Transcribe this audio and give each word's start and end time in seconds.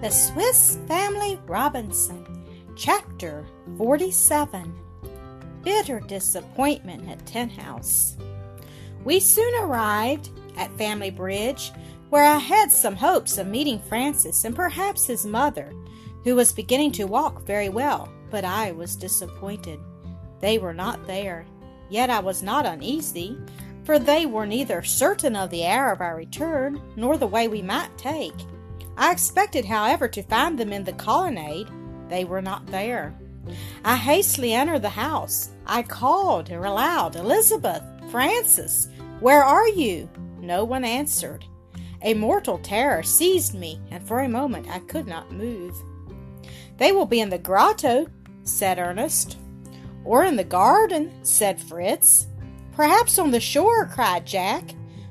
The 0.00 0.08
Swiss 0.08 0.78
Family 0.88 1.38
Robinson, 1.46 2.24
Chapter 2.74 3.44
47 3.76 4.74
Bitter 5.62 6.00
Disappointment 6.00 7.06
at 7.06 7.26
Tent 7.26 7.52
House. 7.52 8.16
We 9.04 9.20
soon 9.20 9.54
arrived 9.62 10.30
at 10.56 10.72
Family 10.78 11.10
Bridge, 11.10 11.70
where 12.08 12.24
I 12.24 12.38
had 12.38 12.72
some 12.72 12.96
hopes 12.96 13.36
of 13.36 13.46
meeting 13.46 13.78
Francis 13.78 14.46
and 14.46 14.56
perhaps 14.56 15.04
his 15.04 15.26
mother, 15.26 15.70
who 16.24 16.34
was 16.34 16.50
beginning 16.50 16.92
to 16.92 17.04
walk 17.04 17.44
very 17.44 17.68
well, 17.68 18.10
but 18.30 18.42
I 18.42 18.72
was 18.72 18.96
disappointed. 18.96 19.80
They 20.40 20.56
were 20.56 20.72
not 20.72 21.06
there. 21.06 21.44
Yet 21.90 22.08
I 22.08 22.20
was 22.20 22.42
not 22.42 22.64
uneasy, 22.64 23.36
for 23.84 23.98
they 23.98 24.24
were 24.24 24.46
neither 24.46 24.82
certain 24.82 25.36
of 25.36 25.50
the 25.50 25.66
hour 25.66 25.92
of 25.92 26.00
our 26.00 26.16
return 26.16 26.80
nor 26.96 27.18
the 27.18 27.26
way 27.26 27.48
we 27.48 27.60
might 27.60 27.98
take. 27.98 28.32
I 28.96 29.12
expected, 29.12 29.64
however, 29.64 30.08
to 30.08 30.22
find 30.22 30.58
them 30.58 30.72
in 30.72 30.84
the 30.84 30.92
colonnade. 30.92 31.68
They 32.08 32.24
were 32.24 32.42
not 32.42 32.66
there. 32.66 33.18
I 33.84 33.96
hastily 33.96 34.52
entered 34.52 34.82
the 34.82 34.90
house. 34.90 35.50
I 35.66 35.82
called 35.82 36.50
aloud, 36.50 37.16
Elizabeth, 37.16 37.82
Francis, 38.10 38.88
where 39.20 39.44
are 39.44 39.68
you? 39.68 40.08
No 40.40 40.64
one 40.64 40.84
answered. 40.84 41.44
A 42.02 42.14
mortal 42.14 42.58
terror 42.58 43.02
seized 43.02 43.54
me, 43.54 43.80
and 43.90 44.06
for 44.06 44.20
a 44.20 44.28
moment 44.28 44.68
I 44.70 44.78
could 44.80 45.06
not 45.06 45.32
move. 45.32 45.76
They 46.78 46.92
will 46.92 47.06
be 47.06 47.20
in 47.20 47.28
the 47.28 47.38
grotto, 47.38 48.06
said 48.44 48.78
Ernest. 48.78 49.36
Or 50.04 50.24
in 50.24 50.36
the 50.36 50.44
garden, 50.44 51.12
said 51.22 51.60
Fritz. 51.60 52.26
Perhaps 52.72 53.18
on 53.18 53.30
the 53.30 53.40
shore, 53.40 53.86
cried 53.86 54.26
Jack. 54.26 54.64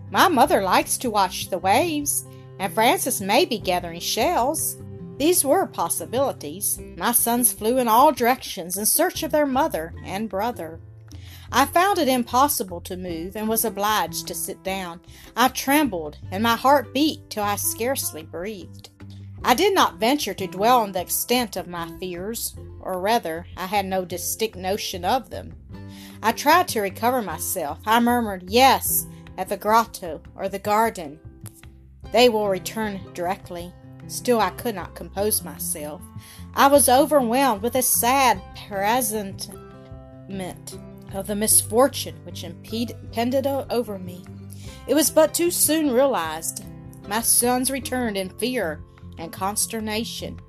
My 0.09 0.27
mother 0.27 0.63
likes 0.63 0.98
to 0.98 1.11
watch 1.11 1.49
the 1.49 1.59
waves 1.59 2.25
and 2.59 2.73
Francis 2.73 3.22
may 3.22 3.45
be 3.45 3.58
gathering 3.58 4.02
shells. 4.02 4.77
These 5.18 5.43
were 5.43 5.65
possibilities. 5.65 6.79
My 6.98 7.13
sons 7.13 7.51
flew 7.51 7.77
in 7.77 7.88
all 7.88 8.12
directions 8.12 8.77
in 8.77 8.85
search 8.85 9.24
of 9.24 9.32
their 9.32 9.46
mother 9.46 9.93
and 10.04 10.29
brother. 10.29 10.79
I 11.51 11.66
found 11.66 11.98
it 11.98 12.07
impossible 12.07 12.82
to 12.82 12.96
move 12.96 13.35
and 13.35 13.49
was 13.49 13.66
obliged 13.66 14.27
to 14.27 14.35
sit 14.35 14.63
down. 14.63 15.01
I 15.35 15.48
trembled, 15.48 16.18
and 16.32 16.43
my 16.43 16.55
heart 16.55 16.93
beat 16.93 17.29
till 17.29 17.43
I 17.43 17.55
scarcely 17.55 18.21
breathed. 18.21 18.90
I 19.44 19.55
did 19.55 19.73
not 19.73 19.99
venture 19.99 20.34
to 20.35 20.48
dwell 20.48 20.82
on 20.82 20.91
the 20.91 21.01
extent 21.01 21.55
of 21.55 21.68
my 21.68 21.90
fears, 21.98 22.55
or 22.82 22.99
rather, 22.99 23.48
I 23.57 23.66
had 23.66 23.85
no 23.85 24.05
distinct 24.05 24.57
notion 24.57 25.04
of 25.04 25.29
them. 25.29 25.55
I 26.21 26.34
tried 26.34 26.68
to 26.70 26.82
recover 26.82 27.21
myself. 27.21 27.79
I 27.85 27.99
murmured, 27.99 28.44
Yes, 28.48 29.07
at 29.38 29.49
the 29.49 29.57
grotto 29.57 30.21
or 30.35 30.49
the 30.49 30.60
garden. 30.60 31.20
They 32.12 32.29
will 32.29 32.49
return 32.49 32.99
directly. 33.13 33.74
Still, 34.07 34.40
I 34.40 34.49
could 34.52 34.76
not 34.76 34.96
compose 34.96 35.43
myself. 35.43 36.02
I 36.55 36.68
was 36.68 36.90
overwhelmed 36.90 37.62
with 37.62 37.76
a 37.76 37.82
sad 37.82 38.41
presentiment 38.68 40.77
of 41.13 41.27
the 41.27 41.35
misfortune 41.35 42.16
which 42.24 42.43
impended 42.43 43.48
over 43.48 43.99
me. 43.99 44.26
It 44.88 44.96
was 44.96 45.12
but 45.12 45.34
too 45.34 45.51
soon 45.51 45.91
realized. 45.91 46.66
My 47.07 47.21
sons 47.21 47.70
returned 47.70 48.18
in 48.18 48.38
fear 48.38 48.82
and 49.18 49.32
consternation. 49.32 50.40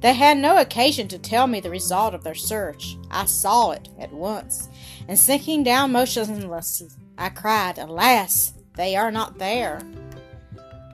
They 0.00 0.14
had 0.14 0.38
no 0.38 0.58
occasion 0.58 1.08
to 1.08 1.18
tell 1.18 1.48
me 1.48 1.60
the 1.60 1.70
result 1.70 2.14
of 2.14 2.22
their 2.22 2.34
search. 2.34 2.96
I 3.10 3.24
saw 3.24 3.72
it 3.72 3.88
at 3.98 4.12
once, 4.12 4.68
and 5.08 5.18
sinking 5.18 5.64
down 5.64 5.92
motionless, 5.92 6.82
I 7.16 7.30
cried, 7.30 7.78
Alas, 7.78 8.52
they 8.76 8.94
are 8.94 9.10
not 9.10 9.38
there! 9.38 9.80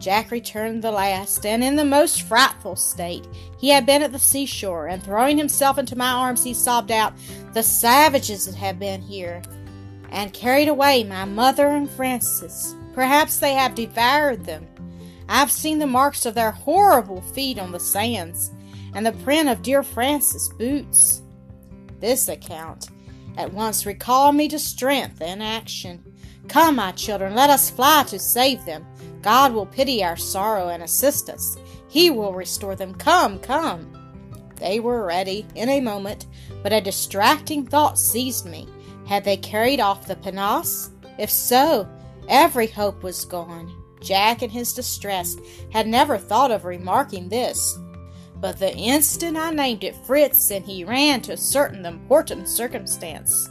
Jack 0.00 0.31
returned 0.31 0.83
the 0.83 0.91
last, 0.91 1.47
and 1.47 1.64
in 1.64 1.77
the 1.77 1.84
most 1.84 2.23
frightful 2.23 2.77
state. 2.77 3.27
He 3.59 3.69
had 3.69 3.87
been 3.87 4.03
at 4.03 4.12
the 4.12 4.19
seashore, 4.19 4.89
and 4.89 5.03
throwing 5.03 5.39
himself 5.39 5.78
into 5.78 5.97
my 5.97 6.11
arms, 6.11 6.45
he 6.45 6.53
sobbed 6.55 6.91
out, 6.91 7.15
The 7.53 7.62
savages 7.62 8.53
have 8.54 8.78
been 8.78 9.00
here, 9.00 9.43
and 10.10 10.33
carried 10.33 10.69
away 10.69 11.04
my 11.04 11.25
mother 11.25 11.69
and 11.69 11.88
Francis. 11.91 12.75
Perhaps 12.93 13.38
they 13.38 13.54
have 13.54 13.75
devoured 13.75 14.44
them. 14.44 14.66
I've 15.28 15.50
seen 15.50 15.78
the 15.78 15.87
marks 15.87 16.27
of 16.27 16.34
their 16.34 16.50
horrible 16.50 17.21
feet 17.21 17.59
on 17.59 17.72
the 17.72 17.81
sands, 17.81 18.50
and 18.94 19.04
the 19.04 19.12
print 19.12 19.49
of 19.49 19.62
dear 19.62 19.83
Francis' 19.83 20.49
boots. 20.59 21.22
This 22.00 22.28
account 22.28 22.88
at 23.37 23.53
once 23.53 23.87
recalled 23.87 24.37
me 24.37 24.49
to 24.49 24.59
strength 24.59 25.21
and 25.21 25.43
action. 25.43 26.04
Come, 26.49 26.77
my 26.77 26.93
children, 26.93 27.34
let 27.34 27.50
us 27.50 27.71
fly 27.71 28.04
to 28.09 28.19
save 28.19 28.65
them. 28.65 28.87
God 29.24 29.54
will 29.54 29.64
pity 29.64 30.04
our 30.04 30.18
sorrow 30.18 30.68
and 30.68 30.82
assist 30.82 31.30
us. 31.30 31.56
He 31.88 32.10
will 32.10 32.34
restore 32.34 32.76
them. 32.76 32.94
Come, 32.94 33.38
come. 33.38 33.90
They 34.56 34.80
were 34.80 35.06
ready 35.06 35.46
in 35.54 35.70
a 35.70 35.80
moment, 35.80 36.26
but 36.62 36.74
a 36.74 36.80
distracting 36.82 37.66
thought 37.66 37.98
seized 37.98 38.44
me. 38.44 38.68
Had 39.06 39.24
they 39.24 39.38
carried 39.38 39.80
off 39.80 40.06
the 40.06 40.16
pinnace? 40.16 40.90
If 41.18 41.30
so, 41.30 41.88
every 42.28 42.66
hope 42.66 43.02
was 43.02 43.24
gone. 43.24 43.74
Jack, 44.02 44.42
in 44.42 44.50
his 44.50 44.74
distress, 44.74 45.36
had 45.72 45.86
never 45.86 46.18
thought 46.18 46.50
of 46.50 46.66
remarking 46.66 47.30
this. 47.30 47.78
But 48.36 48.58
the 48.58 48.76
instant 48.76 49.38
I 49.38 49.52
named 49.52 49.84
it, 49.84 49.96
Fritz 50.04 50.50
and 50.50 50.66
he 50.66 50.84
ran 50.84 51.22
to 51.22 51.32
ascertain 51.32 51.80
the 51.80 51.88
important 51.88 52.46
circumstance. 52.46 53.48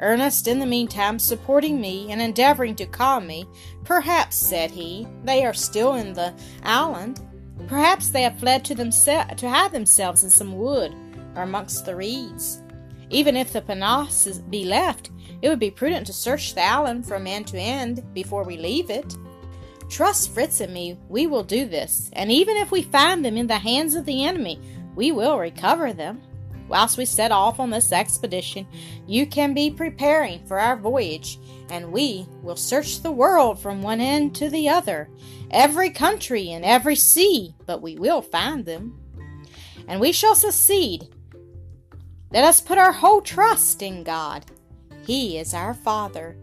Ernest, 0.00 0.46
in 0.46 0.58
the 0.58 0.66
meantime, 0.66 1.18
supporting 1.18 1.80
me 1.80 2.10
and 2.10 2.20
endeavoring 2.20 2.74
to 2.76 2.86
calm 2.86 3.26
me. 3.26 3.46
Perhaps, 3.84 4.36
said 4.36 4.70
he, 4.70 5.06
they 5.24 5.44
are 5.44 5.54
still 5.54 5.94
in 5.94 6.12
the 6.12 6.34
island. 6.62 7.20
Perhaps 7.66 8.10
they 8.10 8.22
have 8.22 8.38
fled 8.38 8.64
to, 8.66 8.74
themse- 8.74 9.36
to 9.36 9.48
hide 9.48 9.72
themselves 9.72 10.22
in 10.22 10.30
some 10.30 10.58
wood 10.58 10.94
or 11.34 11.42
amongst 11.42 11.84
the 11.84 11.96
reeds. 11.96 12.62
Even 13.10 13.36
if 13.36 13.52
the 13.52 13.62
pinnace 13.62 14.38
be 14.50 14.64
left, 14.64 15.10
it 15.42 15.48
would 15.48 15.58
be 15.58 15.70
prudent 15.70 16.06
to 16.06 16.12
search 16.12 16.54
the 16.54 16.64
island 16.64 17.06
from 17.06 17.26
end 17.26 17.46
to 17.48 17.58
end 17.58 18.02
before 18.12 18.44
we 18.44 18.56
leave 18.56 18.90
it. 18.90 19.16
Trust 19.88 20.34
Fritz 20.34 20.60
and 20.60 20.74
me, 20.74 20.98
we 21.08 21.26
will 21.26 21.44
do 21.44 21.66
this, 21.66 22.10
and 22.14 22.32
even 22.32 22.56
if 22.56 22.72
we 22.72 22.82
find 22.82 23.24
them 23.24 23.36
in 23.36 23.46
the 23.46 23.58
hands 23.58 23.94
of 23.94 24.04
the 24.04 24.24
enemy, 24.24 24.60
we 24.96 25.12
will 25.12 25.38
recover 25.38 25.92
them. 25.92 26.20
Whilst 26.68 26.98
we 26.98 27.04
set 27.04 27.30
off 27.30 27.60
on 27.60 27.70
this 27.70 27.92
expedition, 27.92 28.66
you 29.06 29.26
can 29.26 29.54
be 29.54 29.70
preparing 29.70 30.44
for 30.46 30.58
our 30.58 30.76
voyage, 30.76 31.38
and 31.70 31.92
we 31.92 32.26
will 32.42 32.56
search 32.56 33.00
the 33.00 33.12
world 33.12 33.60
from 33.60 33.82
one 33.82 34.00
end 34.00 34.34
to 34.36 34.50
the 34.50 34.68
other, 34.68 35.08
every 35.50 35.90
country 35.90 36.50
and 36.50 36.64
every 36.64 36.96
sea, 36.96 37.54
but 37.66 37.82
we 37.82 37.96
will 37.96 38.22
find 38.22 38.64
them. 38.64 38.98
And 39.86 40.00
we 40.00 40.10
shall 40.12 40.34
succeed. 40.34 41.08
Let 42.32 42.44
us 42.44 42.60
put 42.60 42.78
our 42.78 42.92
whole 42.92 43.20
trust 43.20 43.82
in 43.82 44.02
God. 44.02 44.46
He 45.06 45.38
is 45.38 45.54
our 45.54 45.74
Father. 45.74 46.36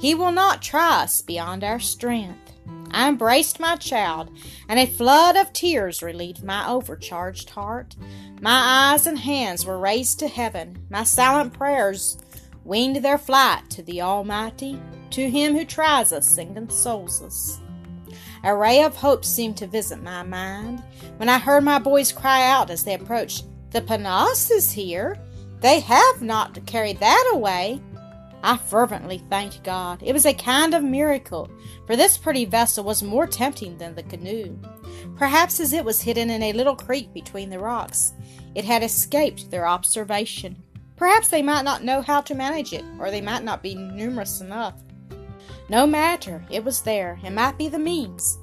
He 0.00 0.14
will 0.14 0.32
not 0.32 0.62
try 0.62 1.02
us 1.02 1.22
beyond 1.22 1.62
our 1.62 1.78
strength. 1.78 2.52
I 2.92 3.08
embraced 3.08 3.60
my 3.60 3.76
child, 3.76 4.30
and 4.68 4.78
a 4.78 4.86
flood 4.86 5.36
of 5.36 5.52
tears 5.52 6.02
relieved 6.02 6.42
my 6.42 6.68
overcharged 6.68 7.50
heart. 7.50 7.96
My 8.40 8.92
eyes 8.92 9.06
and 9.06 9.18
hands 9.18 9.64
were 9.64 9.78
raised 9.78 10.18
to 10.20 10.28
heaven. 10.28 10.86
My 10.90 11.04
silent 11.04 11.52
prayers 11.52 12.18
winged 12.64 12.96
their 12.96 13.18
flight 13.18 13.68
to 13.70 13.82
the 13.82 14.02
Almighty, 14.02 14.80
to 15.10 15.30
Him 15.30 15.56
who 15.56 15.64
tries 15.64 16.12
us 16.12 16.38
and 16.38 16.54
consoles 16.54 17.22
us. 17.22 17.60
A 18.42 18.54
ray 18.54 18.82
of 18.82 18.96
hope 18.96 19.24
seemed 19.24 19.56
to 19.58 19.66
visit 19.66 20.02
my 20.02 20.22
mind 20.22 20.82
when 21.18 21.28
I 21.28 21.38
heard 21.38 21.62
my 21.62 21.78
boys 21.78 22.12
cry 22.12 22.46
out 22.48 22.70
as 22.70 22.84
they 22.84 22.94
approached, 22.94 23.44
The 23.70 23.82
pinnace 23.82 24.50
is 24.50 24.72
here! 24.72 25.18
They 25.60 25.80
have 25.80 26.22
not 26.22 26.64
carried 26.66 27.00
that 27.00 27.30
away! 27.34 27.82
I 28.42 28.56
fervently 28.56 29.18
thanked 29.28 29.62
God. 29.64 30.02
It 30.02 30.12
was 30.12 30.26
a 30.26 30.32
kind 30.32 30.74
of 30.74 30.82
miracle, 30.82 31.50
for 31.86 31.96
this 31.96 32.16
pretty 32.16 32.44
vessel 32.44 32.84
was 32.84 33.02
more 33.02 33.26
tempting 33.26 33.78
than 33.78 33.94
the 33.94 34.02
canoe. 34.02 34.58
Perhaps 35.16 35.60
as 35.60 35.72
it 35.72 35.84
was 35.84 36.00
hidden 36.00 36.30
in 36.30 36.42
a 36.42 36.52
little 36.52 36.76
creek 36.76 37.12
between 37.12 37.50
the 37.50 37.58
rocks, 37.58 38.12
it 38.54 38.64
had 38.64 38.82
escaped 38.82 39.50
their 39.50 39.66
observation. 39.66 40.62
Perhaps 40.96 41.28
they 41.28 41.42
might 41.42 41.64
not 41.64 41.84
know 41.84 42.02
how 42.02 42.20
to 42.22 42.34
manage 42.34 42.72
it, 42.72 42.84
or 42.98 43.10
they 43.10 43.20
might 43.20 43.44
not 43.44 43.62
be 43.62 43.74
numerous 43.74 44.40
enough. 44.40 44.74
No 45.68 45.86
matter, 45.86 46.44
it 46.50 46.64
was 46.64 46.82
there, 46.82 47.18
and 47.22 47.34
might 47.34 47.58
be 47.58 47.68
the 47.68 47.78
means 47.78 48.38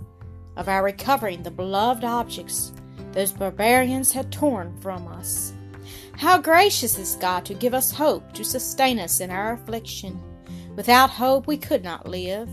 of 0.55 0.67
our 0.67 0.83
recovering 0.83 1.43
the 1.43 1.51
beloved 1.51 2.03
objects 2.03 2.71
those 3.11 3.31
barbarians 3.31 4.11
had 4.11 4.31
torn 4.31 4.75
from 4.79 5.07
us. 5.07 5.53
How 6.17 6.39
gracious 6.39 6.97
is 6.97 7.15
God 7.15 7.45
to 7.45 7.53
give 7.53 7.75
us 7.75 7.91
hope 7.91 8.33
to 8.33 8.43
sustain 8.43 8.97
us 8.97 9.19
in 9.19 9.29
our 9.29 9.53
affliction. 9.53 10.19
Without 10.75 11.11
hope 11.11 11.45
we 11.45 11.57
could 11.57 11.83
not 11.83 12.07
live. 12.07 12.49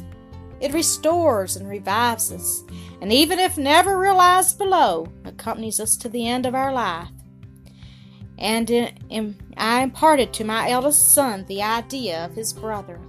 It 0.61 0.75
restores 0.75 1.56
and 1.56 1.66
revives 1.69 2.31
us, 2.31 2.62
and 3.00 3.11
even 3.11 3.38
if 3.38 3.56
never 3.56 3.99
realized 3.99 4.58
below, 4.58 5.06
accompanies 5.25 5.81
us 5.81 5.96
to 5.96 6.11
the 6.11 6.28
end 6.28 6.44
of 6.44 6.55
our 6.55 6.72
life. 6.72 7.08
And 8.37 8.70
I 9.56 9.82
imparted 9.82 10.34
to 10.34 10.44
my 10.44 10.69
eldest 10.69 11.14
son 11.14 11.46
the 11.46 11.62
idea 11.62 12.25
of 12.25 12.34
his 12.34 12.52
brother, 12.52 13.00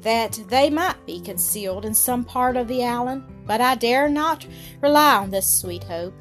that 0.00 0.40
they 0.48 0.70
might 0.70 1.06
be 1.06 1.20
concealed 1.20 1.84
in 1.84 1.94
some 1.94 2.24
part 2.24 2.56
of 2.56 2.66
the 2.66 2.84
island, 2.84 3.24
but 3.46 3.60
I 3.60 3.76
dare 3.76 4.08
not 4.08 4.44
rely 4.80 5.16
on 5.16 5.30
this 5.30 5.60
sweet 5.60 5.84
hope. 5.84 6.14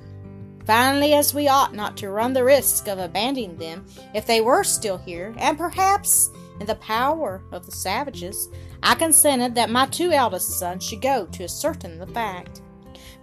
Finally, 0.66 1.14
as 1.14 1.34
we 1.34 1.48
ought 1.48 1.74
not 1.74 1.98
to 1.98 2.10
run 2.10 2.34
the 2.34 2.44
risk 2.44 2.88
of 2.88 3.00
abandoning 3.00 3.58
them 3.58 3.86
if 4.14 4.26
they 4.26 4.42
were 4.42 4.64
still 4.64 4.98
here, 4.98 5.34
and 5.38 5.58
perhaps 5.58 6.30
in 6.60 6.68
the 6.68 6.76
power 6.76 7.42
of 7.52 7.66
the 7.66 7.72
savages, 7.72 8.50
I 8.84 8.96
consented 8.96 9.56
that 9.56 9.70
my 9.70 9.88
two 9.88 10.12
eldest 10.12 10.60
sons 10.60 10.86
should 10.86 11.02
go 11.02 11.26
to 11.26 11.44
ascertain 11.44 11.98
the 11.98 12.08
fact. 12.08 12.62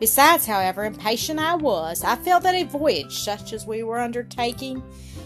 Besides, 0.00 0.46
however 0.46 0.84
impatient 0.84 1.40
I 1.40 1.54
was, 1.56 2.04
I 2.04 2.16
felt 2.16 2.44
that 2.44 2.54
a 2.54 2.64
voyage 2.64 3.18
such 3.20 3.52
as 3.52 3.66
we 3.66 3.82
were 3.82 3.98
undertaking 3.98 4.82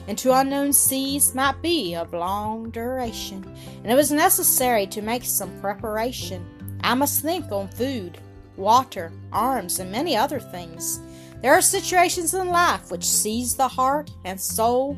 into 0.06 0.32
unknown 0.32 0.72
seas 0.72 1.34
might 1.34 1.60
be 1.62 1.94
of 1.94 2.12
long 2.12 2.70
duration, 2.70 3.44
and 3.82 3.92
it 3.92 3.94
was 3.94 4.10
necessary 4.10 4.86
to 4.88 5.02
make 5.02 5.24
some 5.24 5.60
preparation. 5.60 6.78
I 6.82 6.94
must 6.94 7.22
think 7.22 7.52
on 7.52 7.68
food, 7.68 8.18
water, 8.56 9.12
arms, 9.32 9.78
and 9.78 9.92
many 9.92 10.16
other 10.16 10.40
things. 10.40 11.00
There 11.42 11.52
are 11.52 11.60
situations 11.60 12.34
in 12.34 12.48
life 12.48 12.90
which 12.90 13.04
seize 13.04 13.56
the 13.56 13.66
heart 13.66 14.12
and 14.24 14.40
soul, 14.40 14.96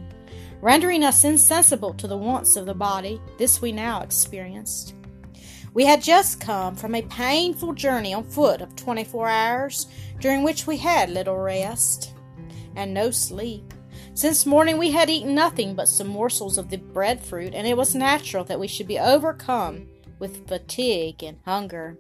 rendering 0.61 1.03
us 1.03 1.25
insensible 1.25 1.95
to 1.95 2.07
the 2.07 2.19
wants 2.19 2.57
of 2.57 2.67
the 2.67 2.75
body. 2.75 3.21
This 3.39 3.63
we 3.63 3.73
now 3.73 4.03
experienced. 4.03 4.95
We 5.73 5.87
had 5.87 6.03
just 6.03 6.41
come 6.41 6.77
from 6.77 6.95
a 6.95 7.03
painful 7.03 7.73
journey 7.73 8.13
on 8.13 8.25
foot 8.25 8.61
of 8.61 8.77
24 8.77 9.29
hours, 9.29 9.87
during 10.21 10.43
which 10.43 10.67
we 10.67 10.77
had 10.77 11.11
little 11.11 11.39
rest 11.39 12.13
and 12.77 12.93
no 12.93 13.11
sleep. 13.11 13.73
Since 14.13 14.47
morning 14.47 14.79
we 14.79 14.93
had 14.93 15.11
eaten 15.11 15.35
nothing 15.35 15.75
but 15.75 15.89
some 15.89 16.07
morsels 16.07 16.59
of 16.59 16.69
the 16.69 16.77
breadfruit, 16.77 17.55
and 17.55 17.67
it 17.67 17.77
was 17.77 17.95
natural 17.95 18.45
that 18.45 18.61
we 18.61 18.69
should 18.69 18.87
be 18.87 18.99
overcome 18.99 19.89
with 20.19 20.47
fatigue 20.47 21.25
and 21.25 21.39
hunger. 21.45 21.99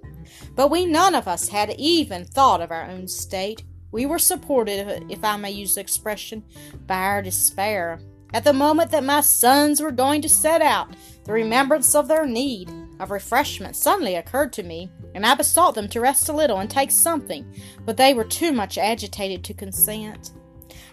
But 0.54 0.70
we 0.70 0.86
none 0.86 1.14
of 1.14 1.26
us 1.26 1.48
had 1.48 1.74
even 1.78 2.24
thought 2.24 2.60
of 2.60 2.70
our 2.70 2.84
own 2.84 3.08
state. 3.08 3.64
We 3.94 4.06
were 4.06 4.18
supported, 4.18 5.06
if 5.08 5.22
I 5.22 5.36
may 5.36 5.52
use 5.52 5.76
the 5.76 5.80
expression, 5.80 6.42
by 6.84 6.96
our 6.96 7.22
despair. 7.22 8.00
At 8.32 8.42
the 8.42 8.52
moment 8.52 8.90
that 8.90 9.04
my 9.04 9.20
sons 9.20 9.80
were 9.80 9.92
going 9.92 10.20
to 10.22 10.28
set 10.28 10.60
out, 10.60 10.88
the 11.22 11.32
remembrance 11.32 11.94
of 11.94 12.08
their 12.08 12.26
need 12.26 12.72
of 12.98 13.12
refreshment 13.12 13.76
suddenly 13.76 14.16
occurred 14.16 14.52
to 14.54 14.64
me, 14.64 14.90
and 15.14 15.24
I 15.24 15.36
besought 15.36 15.76
them 15.76 15.86
to 15.90 16.00
rest 16.00 16.28
a 16.28 16.32
little 16.32 16.58
and 16.58 16.68
take 16.68 16.90
something, 16.90 17.46
but 17.84 17.96
they 17.96 18.14
were 18.14 18.24
too 18.24 18.50
much 18.50 18.78
agitated 18.78 19.44
to 19.44 19.54
consent. 19.54 20.32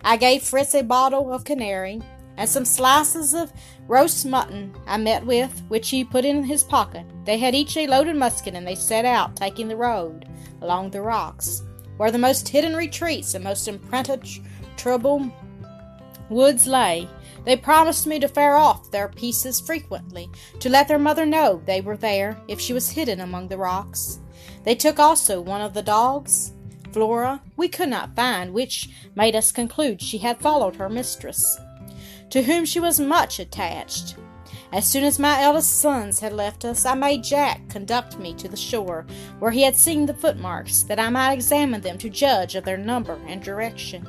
I 0.04 0.16
gave 0.16 0.44
Fritz 0.44 0.76
a 0.76 0.84
bottle 0.84 1.34
of 1.34 1.44
canary 1.44 2.04
and 2.38 2.48
some 2.48 2.66
slices 2.66 3.34
of 3.34 3.52
roast 3.88 4.28
mutton 4.28 4.76
I 4.86 4.98
met 4.98 5.26
with, 5.26 5.64
which 5.70 5.90
he 5.90 6.04
put 6.04 6.24
in 6.24 6.44
his 6.44 6.64
pocket. 6.64 7.08
They 7.26 7.40
had 7.40 7.56
each 7.56 7.76
a 7.78 7.88
loaded 7.88 8.16
musket, 8.16 8.54
and 8.54 8.68
they 8.68 8.76
set 8.76 9.06
out, 9.06 9.36
taking 9.36 9.70
the 9.70 9.76
road 9.76 10.28
along 10.62 10.92
the 10.92 11.02
rocks, 11.02 11.64
where 12.02 12.10
the 12.10 12.18
most 12.18 12.50
hidden 12.50 12.76
retreats 12.76 13.36
and 13.36 13.44
most 13.44 13.68
impenetrable 13.68 15.32
woods 16.32 16.66
lay. 16.66 17.08
They 17.46 17.56
promised 17.56 18.08
me 18.08 18.20
to 18.22 18.28
fare 18.28 18.56
off 18.56 18.90
their 18.90 19.08
pieces 19.08 19.62
frequently, 19.62 20.28
to 20.62 20.70
let 20.70 20.88
their 20.88 20.98
mother 20.98 21.28
know 21.28 21.62
they 21.64 21.80
were 21.80 21.98
there 21.98 22.42
if 22.48 22.60
she 22.60 22.74
was 22.74 22.90
hidden 22.90 23.20
among 23.20 23.50
the 23.50 23.58
rocks. 23.60 24.20
They 24.64 24.74
took 24.74 24.98
also 24.98 25.42
one 25.42 25.62
of 25.62 25.76
the 25.76 25.84
dogs, 25.84 26.54
Flora, 26.92 27.40
we 27.56 27.68
could 27.68 27.90
not 27.90 28.16
find, 28.16 28.52
which 28.52 28.90
made 29.14 29.36
us 29.36 29.52
conclude 29.52 30.02
she 30.02 30.18
had 30.18 30.42
followed 30.42 30.78
her 30.78 30.90
mistress, 30.90 31.60
to 32.32 32.42
whom 32.42 32.66
she 32.66 32.80
was 32.80 33.00
much 33.00 33.38
attached. 33.38 34.16
As 34.72 34.88
soon 34.88 35.04
as 35.04 35.20
my 35.20 35.42
eldest 35.42 35.82
sons 35.82 36.20
had 36.20 36.32
left 36.32 36.64
us, 36.64 36.86
I 36.86 36.94
made 36.94 37.24
Jack 37.24 37.68
conduct 37.68 38.18
me 38.18 38.34
to 38.36 38.48
the 38.48 38.56
shore, 38.56 39.06
where 39.40 39.52
he 39.52 39.64
had 39.64 39.76
seen 39.76 40.06
the 40.06 40.14
footmarks, 40.14 40.84
that 40.84 41.00
I 41.00 41.10
might 41.10 41.34
examine 41.34 41.82
them 41.82 41.98
to 41.98 42.10
judge 42.10 42.56
of 42.56 42.64
their 42.64 42.78
number 42.78 43.20
and 43.28 43.44
direction. 43.44 44.08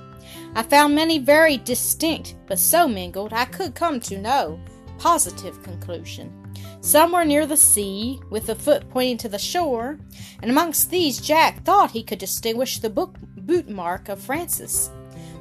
I 0.54 0.62
found 0.62 0.94
many 0.94 1.18
very 1.18 1.56
distinct, 1.56 2.36
but 2.46 2.60
so 2.60 2.86
mingled 2.86 3.32
I 3.32 3.46
could 3.46 3.74
come 3.74 3.98
to 4.00 4.18
no 4.18 4.60
positive 4.98 5.60
conclusion. 5.64 6.32
Some 6.80 7.10
were 7.10 7.24
near 7.24 7.44
the 7.44 7.56
sea, 7.56 8.20
with 8.30 8.46
the 8.46 8.54
foot 8.54 8.88
pointing 8.90 9.18
to 9.18 9.28
the 9.28 9.38
shore, 9.38 9.98
and 10.42 10.50
amongst 10.50 10.90
these 10.90 11.20
Jack 11.20 11.64
thought 11.64 11.90
he 11.90 12.04
could 12.04 12.20
distinguish 12.20 12.78
the 12.78 12.90
book, 12.90 13.16
boot 13.36 13.68
mark 13.68 14.08
of 14.08 14.20
Francis. 14.20 14.90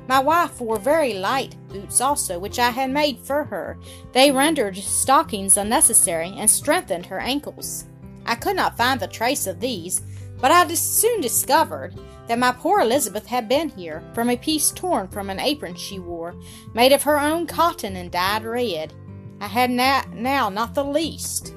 My 0.07 0.19
wife 0.19 0.59
wore 0.59 0.79
very 0.79 1.13
light 1.13 1.55
boots 1.69 2.01
also, 2.01 2.39
which 2.39 2.59
I 2.59 2.69
had 2.69 2.91
made 2.91 3.19
for 3.19 3.43
her. 3.45 3.77
They 4.11 4.31
rendered 4.31 4.77
stockings 4.77 5.57
unnecessary 5.57 6.33
and 6.37 6.49
strengthened 6.49 7.05
her 7.05 7.19
ankles. 7.19 7.85
I 8.25 8.35
could 8.35 8.55
not 8.55 8.77
find 8.77 8.99
the 8.99 9.07
trace 9.07 9.47
of 9.47 9.59
these, 9.59 10.01
but 10.39 10.51
I 10.51 10.67
soon 10.73 11.21
discovered 11.21 11.95
that 12.27 12.39
my 12.39 12.51
poor 12.51 12.81
Elizabeth 12.81 13.27
had 13.27 13.47
been 13.47 13.69
here 13.69 14.03
from 14.13 14.29
a 14.29 14.37
piece 14.37 14.71
torn 14.71 15.07
from 15.07 15.29
an 15.29 15.39
apron 15.39 15.75
she 15.75 15.99
wore, 15.99 16.35
made 16.73 16.91
of 16.91 17.03
her 17.03 17.19
own 17.19 17.45
cotton 17.45 17.95
and 17.95 18.11
dyed 18.11 18.43
red. 18.43 18.93
I 19.39 19.47
had 19.47 19.69
na- 19.69 20.03
now 20.13 20.49
not 20.49 20.73
the 20.73 20.83
least 20.83 21.53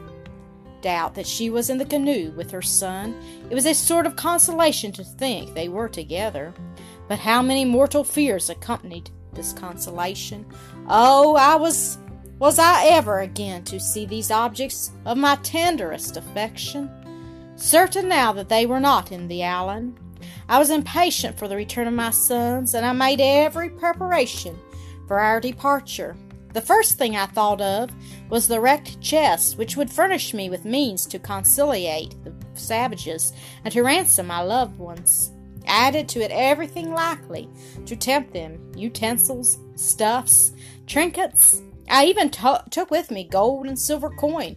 doubt 0.85 1.14
that 1.14 1.26
she 1.26 1.49
was 1.49 1.70
in 1.70 1.79
the 1.79 1.85
canoe 1.85 2.31
with 2.37 2.50
her 2.50 2.61
son. 2.61 3.14
It 3.50 3.55
was 3.55 3.64
a 3.64 3.75
sort 3.75 4.06
of 4.06 4.17
consolation 4.17 4.93
to 4.93 5.02
think 5.02 5.55
they 5.55 5.69
were 5.69 5.88
together. 5.88 6.52
But 7.09 7.19
how 7.19 7.43
many 7.43 7.65
mortal 7.65 8.05
fears 8.05 8.51
accompanied 8.51 9.11
this 9.33 9.53
consolation? 9.53 10.47
Oh, 10.89 11.37
I 11.37 11.56
was 11.56 11.99
was 12.39 12.59
I 12.59 12.87
ever 12.87 13.21
again 13.21 13.62
to 13.65 13.79
see 13.79 14.06
these 14.06 14.31
objects 14.31 14.91
of 15.05 15.17
my 15.17 15.37
tenderest 15.37 16.17
affection? 16.17 16.91
Certain 17.56 18.09
now 18.09 18.33
that 18.33 18.49
they 18.49 18.67
were 18.67 18.81
not 18.81 19.12
in 19.12 19.29
the 19.29 19.43
Allen, 19.43 19.97
I 20.49 20.59
was 20.59 20.71
impatient 20.71 21.39
for 21.39 21.47
the 21.47 21.56
return 21.56 21.87
of 21.87 21.95
my 21.95 22.11
sons, 22.11 22.75
and 22.75 22.85
I 22.85 22.93
made 22.93 23.21
every 23.21 23.71
preparation 23.71 24.59
for 25.07 25.21
our 25.21 25.41
departure. 25.41 26.17
The 26.53 26.61
first 26.61 26.99
thing 26.99 27.17
I 27.17 27.27
thought 27.27 27.61
of 27.61 27.91
was 28.29 28.47
the 28.47 28.61
wrecked 28.61 29.00
chest, 29.00 29.59
which 29.59 29.77
would 29.77 29.91
furnish 29.91 30.35
me 30.35 30.50
with 30.50 30.65
means 30.65 31.07
to 31.07 31.19
conciliate 31.19 32.15
the 32.25 32.35
savages 32.55 33.33
and 33.65 33.73
to 33.73 33.83
ransom 33.83 34.27
my 34.27 34.41
loved 34.41 34.79
ones. 34.79 35.34
Added 35.66 36.08
to 36.11 36.20
it 36.20 36.31
everything 36.31 36.93
likely 36.93 37.49
to 37.87 37.96
tempt 37.96 38.32
them 38.32 38.72
utensils, 38.76 39.58
stuffs, 39.75 40.52
trinkets. 40.87 41.62
I 41.88 42.06
even 42.06 42.31
t- 42.31 42.49
took 42.70 42.90
with 42.90 43.11
me 43.11 43.25
gold 43.25 43.66
and 43.66 43.78
silver 43.78 44.11
coin, 44.11 44.56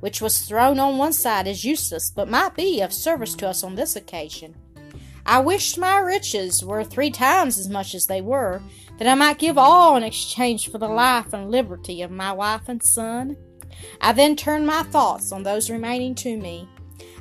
which 0.00 0.20
was 0.20 0.40
thrown 0.40 0.78
on 0.78 0.98
one 0.98 1.12
side 1.12 1.46
as 1.46 1.64
useless, 1.64 2.10
but 2.10 2.28
might 2.28 2.54
be 2.54 2.80
of 2.80 2.92
service 2.92 3.34
to 3.36 3.48
us 3.48 3.62
on 3.62 3.74
this 3.74 3.96
occasion. 3.96 4.54
I 5.26 5.40
wished 5.40 5.76
my 5.76 5.98
riches 5.98 6.64
were 6.64 6.82
three 6.84 7.10
times 7.10 7.58
as 7.58 7.68
much 7.68 7.94
as 7.94 8.06
they 8.06 8.22
were, 8.22 8.62
that 8.98 9.06
I 9.06 9.14
might 9.14 9.38
give 9.38 9.58
all 9.58 9.96
in 9.96 10.02
exchange 10.02 10.70
for 10.70 10.78
the 10.78 10.88
life 10.88 11.32
and 11.32 11.50
liberty 11.50 12.00
of 12.02 12.10
my 12.10 12.32
wife 12.32 12.68
and 12.68 12.82
son. 12.82 13.36
I 14.00 14.12
then 14.12 14.36
turned 14.36 14.66
my 14.66 14.84
thoughts 14.84 15.30
on 15.30 15.42
those 15.42 15.70
remaining 15.70 16.14
to 16.16 16.36
me. 16.36 16.68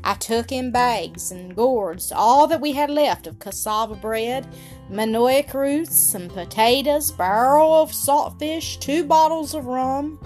I 0.07 0.13
took 0.13 0.53
in 0.53 0.71
bags 0.71 1.31
and 1.31 1.53
gourds 1.53 2.13
all 2.13 2.47
that 2.47 2.61
we 2.61 2.71
had 2.71 2.89
left 2.89 3.27
of 3.27 3.39
cassava 3.39 3.93
bread, 3.93 4.47
manioc 4.89 5.53
roots, 5.53 5.97
some 5.97 6.29
potatoes, 6.29 7.11
barrel 7.11 7.73
of 7.73 7.93
salt 7.93 8.39
fish, 8.39 8.77
two 8.77 9.03
bottles 9.03 9.53
of 9.53 9.65
rum, 9.65 10.17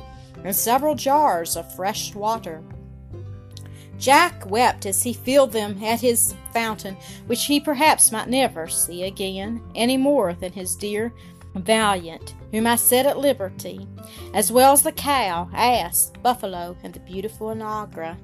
and 0.43 0.55
several 0.55 0.93
jars 0.93 1.57
of 1.57 1.75
fresh 1.75 2.13
water. 2.13 2.61
Jack 3.97 4.47
wept 4.51 4.85
as 4.85 5.01
he 5.01 5.13
filled 5.13 5.51
them 5.51 5.83
at 5.83 5.99
his 5.99 6.35
fountain, 6.53 6.95
which 7.25 7.45
he 7.45 7.59
perhaps 7.59 8.11
might 8.11 8.29
never 8.29 8.67
see 8.67 9.05
again, 9.05 9.63
any 9.73 9.97
more 9.97 10.35
than 10.35 10.51
his 10.51 10.75
dear 10.75 11.11
Valiant, 11.55 12.35
whom 12.51 12.67
I 12.67 12.75
set 12.75 13.05
at 13.05 13.17
liberty, 13.17 13.87
as 14.33 14.51
well 14.51 14.73
as 14.73 14.83
the 14.83 14.91
cow, 14.91 15.49
ass, 15.53 16.11
buffalo, 16.21 16.75
and 16.83 16.93
the 16.93 16.99
beautiful 16.99 17.47
Onagra. 17.47 18.17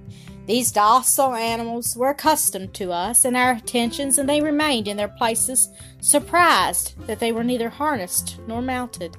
These 0.45 0.71
docile 0.71 1.33
animals 1.33 1.95
were 1.97 2.09
accustomed 2.09 2.73
to 2.75 2.91
us 2.91 3.25
and 3.25 3.35
our 3.35 3.51
attentions, 3.51 4.17
and 4.17 4.29
they 4.29 4.41
remained 4.41 4.87
in 4.87 4.97
their 4.97 5.07
places, 5.07 5.69
surprised 5.99 6.93
that 7.07 7.19
they 7.19 7.31
were 7.31 7.43
neither 7.43 7.69
harnessed 7.69 8.37
nor 8.47 8.61
mounted. 8.61 9.17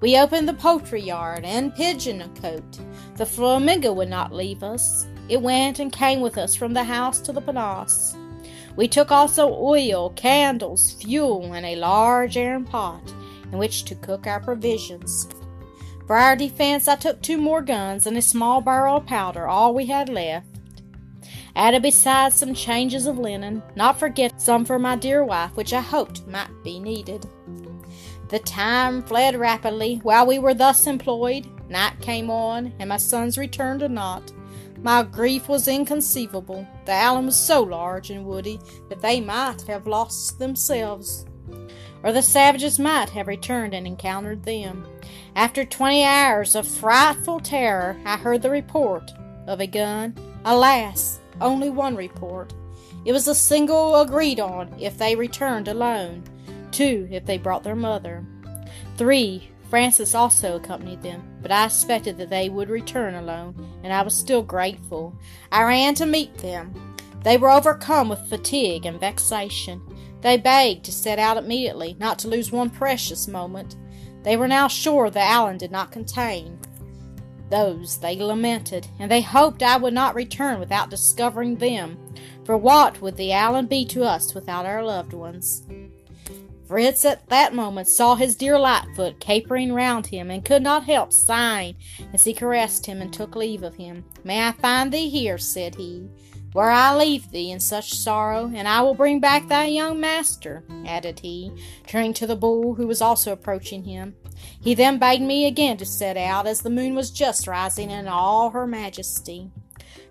We 0.00 0.18
opened 0.18 0.48
the 0.48 0.54
poultry 0.54 1.00
yard 1.00 1.44
and 1.44 1.74
pigeon 1.74 2.28
cote. 2.40 2.78
The 3.16 3.26
flamingo 3.26 3.92
would 3.92 4.10
not 4.10 4.32
leave 4.32 4.62
us. 4.62 5.06
It 5.28 5.40
went 5.40 5.78
and 5.78 5.92
came 5.92 6.20
with 6.20 6.36
us 6.36 6.54
from 6.54 6.74
the 6.74 6.84
house 6.84 7.20
to 7.20 7.32
the 7.32 7.40
pinnace. 7.40 8.16
We 8.76 8.88
took 8.88 9.12
also 9.12 9.54
oil, 9.54 10.10
candles, 10.10 10.92
fuel, 10.94 11.52
and 11.52 11.64
a 11.64 11.76
large 11.76 12.36
iron 12.36 12.64
pot 12.64 13.14
in 13.54 13.58
which 13.58 13.84
to 13.84 13.94
cook 13.94 14.26
our 14.26 14.40
provisions. 14.40 15.28
For 16.08 16.16
our 16.16 16.34
defense, 16.34 16.88
I 16.88 16.96
took 16.96 17.22
two 17.22 17.38
more 17.38 17.62
guns 17.62 18.04
and 18.04 18.16
a 18.16 18.22
small 18.22 18.60
barrel 18.60 18.96
of 18.96 19.06
powder, 19.06 19.46
all 19.46 19.72
we 19.72 19.86
had 19.86 20.08
left. 20.08 20.46
Added 21.54 21.82
besides 21.82 22.34
some 22.34 22.52
changes 22.52 23.06
of 23.06 23.16
linen, 23.16 23.62
not 23.76 23.98
forget 23.98 24.40
some 24.40 24.64
for 24.64 24.78
my 24.78 24.96
dear 24.96 25.24
wife, 25.24 25.56
which 25.56 25.72
I 25.72 25.80
hoped 25.80 26.26
might 26.26 26.50
be 26.64 26.80
needed. 26.80 27.26
The 28.28 28.40
time 28.40 29.02
fled 29.02 29.36
rapidly 29.36 30.00
while 30.02 30.26
we 30.26 30.40
were 30.40 30.54
thus 30.54 30.88
employed. 30.88 31.46
Night 31.70 32.00
came 32.00 32.30
on, 32.30 32.74
and 32.80 32.88
my 32.88 32.96
sons 32.96 33.38
returned 33.38 33.84
or 33.84 33.88
not. 33.88 34.32
My 34.82 35.04
grief 35.04 35.48
was 35.48 35.68
inconceivable. 35.68 36.66
The 36.86 36.92
island 36.92 37.26
was 37.26 37.36
so 37.36 37.62
large 37.62 38.10
and 38.10 38.26
woody 38.26 38.58
that 38.88 39.00
they 39.00 39.20
might 39.20 39.62
have 39.62 39.86
lost 39.86 40.40
themselves. 40.40 41.24
Or 42.04 42.12
the 42.12 42.22
savages 42.22 42.78
might 42.78 43.10
have 43.10 43.26
returned 43.26 43.74
and 43.74 43.86
encountered 43.86 44.44
them. 44.44 44.86
After 45.34 45.64
twenty 45.64 46.04
hours 46.04 46.54
of 46.54 46.68
frightful 46.68 47.40
terror, 47.40 47.96
I 48.04 48.16
heard 48.16 48.42
the 48.42 48.50
report 48.50 49.10
of 49.48 49.60
a 49.60 49.66
gun. 49.66 50.14
Alas, 50.44 51.18
only 51.40 51.70
one 51.70 51.96
report. 51.96 52.54
It 53.04 53.12
was 53.12 53.26
a 53.26 53.34
single 53.34 53.96
agreed 53.96 54.38
on 54.38 54.72
if 54.78 54.98
they 54.98 55.16
returned 55.16 55.66
alone. 55.66 56.22
Two, 56.70 57.08
if 57.10 57.24
they 57.24 57.38
brought 57.38 57.64
their 57.64 57.74
mother. 57.74 58.24
Three, 58.96 59.50
Francis 59.70 60.14
also 60.14 60.56
accompanied 60.56 61.02
them, 61.02 61.22
but 61.40 61.50
I 61.50 61.64
expected 61.64 62.18
that 62.18 62.30
they 62.30 62.48
would 62.48 62.68
return 62.68 63.14
alone, 63.14 63.54
and 63.82 63.92
I 63.92 64.02
was 64.02 64.14
still 64.14 64.42
grateful. 64.42 65.18
I 65.50 65.62
ran 65.64 65.94
to 65.96 66.06
meet 66.06 66.36
them. 66.38 66.94
They 67.22 67.38
were 67.38 67.50
overcome 67.50 68.10
with 68.10 68.28
fatigue 68.28 68.86
and 68.86 69.00
vexation. 69.00 69.80
They 70.24 70.38
begged 70.38 70.86
to 70.86 70.92
set 70.92 71.18
out 71.18 71.36
immediately, 71.36 71.96
not 72.00 72.18
to 72.20 72.28
lose 72.28 72.50
one 72.50 72.70
precious 72.70 73.28
moment. 73.28 73.76
They 74.22 74.38
were 74.38 74.48
now 74.48 74.68
sure 74.68 75.10
the 75.10 75.20
island 75.20 75.60
did 75.60 75.70
not 75.70 75.92
contain 75.92 76.58
those 77.50 77.98
they 77.98 78.16
lamented, 78.16 78.88
and 78.98 79.10
they 79.10 79.20
hoped 79.20 79.62
I 79.62 79.76
would 79.76 79.92
not 79.92 80.14
return 80.14 80.58
without 80.58 80.88
discovering 80.88 81.56
them. 81.56 81.98
For 82.44 82.56
what 82.56 83.02
would 83.02 83.18
the 83.18 83.34
island 83.34 83.68
be 83.68 83.84
to 83.84 84.02
us 84.02 84.34
without 84.34 84.64
our 84.64 84.82
loved 84.82 85.12
ones? 85.12 85.62
Fritz 86.66 87.04
at 87.04 87.28
that 87.28 87.54
moment 87.54 87.88
saw 87.88 88.14
his 88.14 88.34
dear 88.34 88.58
Lightfoot 88.58 89.20
capering 89.20 89.74
round 89.74 90.06
him, 90.06 90.30
and 90.30 90.42
could 90.42 90.62
not 90.62 90.84
help 90.84 91.12
sighing 91.12 91.76
as 92.14 92.24
he 92.24 92.32
caressed 92.32 92.86
him 92.86 93.02
and 93.02 93.12
took 93.12 93.36
leave 93.36 93.62
of 93.62 93.74
him. 93.74 94.06
May 94.24 94.48
I 94.48 94.52
find 94.52 94.90
thee 94.90 95.10
here, 95.10 95.36
said 95.36 95.74
he, 95.74 96.08
where 96.54 96.70
I 96.70 96.94
leave 96.94 97.32
thee 97.32 97.50
in 97.50 97.58
such 97.58 97.94
sorrow, 97.94 98.48
and 98.54 98.68
I 98.68 98.80
will 98.80 98.94
bring 98.94 99.18
back 99.18 99.48
thy 99.48 99.66
young 99.66 99.98
master, 99.98 100.62
added 100.86 101.18
he, 101.18 101.50
turning 101.88 102.14
to 102.14 102.28
the 102.28 102.36
bull, 102.36 102.74
who 102.76 102.86
was 102.86 103.02
also 103.02 103.32
approaching 103.32 103.82
him. 103.82 104.14
He 104.60 104.72
then 104.72 105.00
bade 105.00 105.20
me 105.20 105.46
again 105.46 105.78
to 105.78 105.84
set 105.84 106.16
out, 106.16 106.46
as 106.46 106.62
the 106.62 106.70
moon 106.70 106.94
was 106.94 107.10
just 107.10 107.48
rising 107.48 107.90
in 107.90 108.06
all 108.06 108.50
her 108.50 108.68
majesty. 108.68 109.50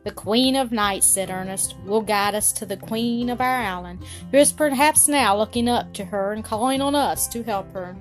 The 0.04 0.12
Queen 0.12 0.58
of 0.58 0.74
Night, 0.74 1.06
said 1.06 1.30
Ernest, 1.30 1.78
will 1.86 2.02
guide 2.02 2.36
us 2.36 2.52
to 2.54 2.66
the 2.66 2.76
Queen 2.76 3.30
of 3.30 3.40
our 3.40 3.62
island, 3.62 4.04
who 4.30 4.38
is 4.38 4.52
perhaps 4.52 5.08
now 5.08 5.38
looking 5.38 5.70
up 5.70 5.94
to 5.94 6.04
her 6.04 6.34
and 6.34 6.44
calling 6.44 6.82
on 6.82 6.94
us 6.94 7.26
to 7.30 7.44
help 7.44 7.72
her. 7.72 7.96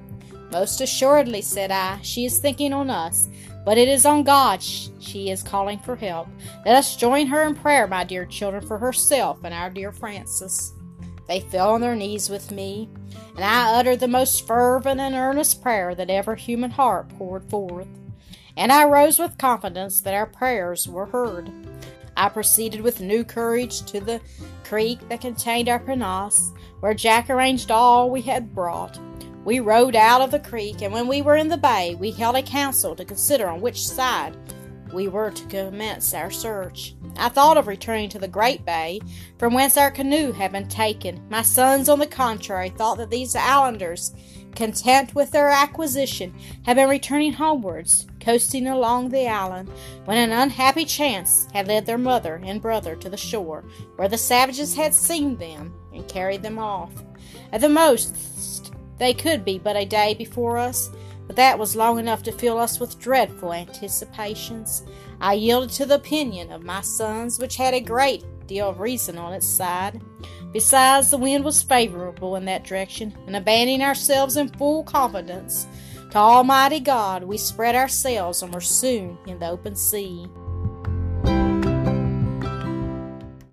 Most 0.51 0.81
assuredly, 0.81 1.43
said 1.43 1.71
I, 1.71 2.01
she 2.03 2.25
is 2.25 2.41
thinking 2.41 2.73
on 2.73 2.91
us, 2.91 3.29
but 3.65 3.79
it 3.79 3.89
is 3.89 4.05
on 4.07 4.25
God 4.25 4.63
she 4.63 5.31
is 5.31 5.43
calling 5.43 5.79
for 5.79 5.97
help. 5.97 6.29
Let 6.65 6.77
us 6.77 6.97
join 6.97 7.27
her 7.27 7.43
in 7.45 7.55
prayer, 7.55 7.87
my 7.87 8.05
dear 8.05 8.27
children, 8.27 8.67
for 8.67 8.79
herself 8.79 9.45
and 9.45 9.55
our 9.55 9.71
dear 9.71 9.93
Francis. 9.93 10.73
They 11.29 11.41
fell 11.41 11.71
on 11.75 11.81
their 11.81 11.97
knees 11.97 12.29
with 12.29 12.51
me, 12.51 12.89
and 13.37 13.45
I 13.45 13.79
uttered 13.79 14.01
the 14.01 14.09
most 14.09 14.47
fervent 14.47 15.01
and 15.01 15.15
earnest 15.15 15.63
prayer 15.63 15.95
that 15.95 16.11
ever 16.11 16.35
human 16.35 16.71
heart 16.71 17.09
poured 17.11 17.49
forth. 17.49 17.89
And 18.57 18.71
I 18.71 18.85
rose 18.85 19.19
with 19.19 19.39
confidence 19.39 20.01
that 20.03 20.15
our 20.15 20.27
prayers 20.27 20.89
were 20.89 21.07
heard. 21.07 21.51
I 22.17 22.29
proceeded 22.29 22.83
with 22.83 23.01
new 23.01 23.25
courage 23.25 23.83
to 23.87 24.01
the 24.01 24.21
creek 24.65 24.99
that 25.09 25.21
contained 25.21 25.69
our 25.69 25.79
pinnace, 25.79 26.53
where 26.81 26.95
Jack 26.95 27.31
arranged 27.31 27.71
all 27.71 28.11
we 28.11 28.21
had 28.21 28.55
brought. 28.55 28.99
We 29.45 29.59
rowed 29.59 29.97
out 29.97 30.21
of 30.21 30.31
the 30.31 30.39
creek, 30.39 30.83
and 30.83 30.93
when 30.93 31.09
we 31.09 31.21
were 31.21 31.37
in 31.37 31.49
the 31.49 31.57
bay, 31.57 31.97
we 31.97 32.13
held 32.13 32.37
a 32.37 32.43
council 32.43 32.95
to 32.95 33.05
consider 33.05 33.49
on 33.49 33.61
which 33.61 33.87
side 33.87 34.37
we 34.93 35.09
were 35.09 35.31
to 35.31 35.45
commence 35.47 36.15
our 36.15 36.31
search. 36.31 36.95
I 37.17 37.29
thought 37.29 37.57
of 37.57 37.67
returning 37.67 38.09
to 38.11 38.19
the 38.19 38.29
great 38.29 38.65
bay 38.65 39.01
from 39.39 39.55
whence 39.55 39.77
our 39.77 39.91
canoe 39.91 40.33
had 40.33 40.53
been 40.53 40.69
taken. 40.69 41.21
My 41.29 41.43
sons, 41.43 41.89
on 41.89 41.99
the 41.99 42.07
contrary, 42.07 42.69
thought 42.69 42.99
that 42.99 43.11
these 43.11 43.35
islanders, 43.35 44.13
content 44.55 45.15
with 45.15 45.31
their 45.31 45.49
acquisition, 45.49 46.35
had 46.65 46.77
been 46.77 46.89
returning 46.89 47.33
homewards, 47.33 48.07
coasting 48.21 48.67
along 48.69 49.09
the 49.09 49.27
island, 49.27 49.71
when 50.05 50.19
an 50.19 50.31
unhappy 50.31 50.85
chance 50.85 51.49
had 51.53 51.67
led 51.67 51.87
their 51.87 51.99
mother 51.99 52.41
and 52.45 52.63
brother 52.63 52.95
to 52.97 53.09
the 53.09 53.17
shore, 53.17 53.65
where 53.97 54.09
the 54.09 54.19
savages 54.19 54.77
had 54.77 54.95
seen 54.95 55.37
them 55.37 55.75
and 55.93 56.07
carried 56.07 56.43
them 56.43 56.59
off. 56.59 56.93
At 57.51 57.61
the 57.61 57.69
most, 57.69 58.15
they 59.03 59.15
could 59.15 59.45
be 59.45 59.59
but 59.59 59.77
a 59.77 59.85
day 59.85 60.15
before 60.15 60.57
us, 60.59 60.91
but 61.27 61.37
that 61.37 61.59
was 61.59 61.75
long 61.75 61.99
enough 61.99 62.23
to 62.23 62.33
fill 62.33 62.59
us 62.59 62.79
with 62.79 63.01
dreadful 63.01 63.53
anticipations. 63.53 64.85
I 65.21 65.35
yielded 65.35 65.71
to 65.71 65.87
the 65.87 65.97
opinion 65.97 66.53
of 66.53 66.63
my 66.63 66.83
sons, 66.83 67.39
which 67.39 67.57
had 67.57 67.75
a 67.75 67.81
great 67.81 68.25
deal 68.47 68.69
of 68.69 68.81
reason 68.81 69.19
on 69.19 69.33
its 69.33 69.47
side. 69.47 70.01
Besides, 70.53 71.11
the 71.11 71.19
wind 71.19 71.45
was 71.45 71.63
favorable 71.63 72.37
in 72.37 72.45
that 72.45 72.65
direction, 72.65 73.17
and 73.27 73.35
abandoning 73.35 73.83
ourselves 73.83 74.37
in 74.37 74.49
full 74.51 74.85
confidence 74.85 75.67
to 76.13 76.19
Almighty 76.19 76.79
God, 76.79 77.25
we 77.25 77.39
spread 77.39 77.75
our 77.75 77.89
sails 77.89 78.43
and 78.43 78.53
were 78.53 78.61
soon 78.61 79.17
in 79.27 79.39
the 79.39 79.49
open 79.49 79.75
sea. 79.75 80.27